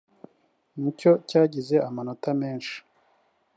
[0.79, 2.75] nicyo cyagize amanota menshi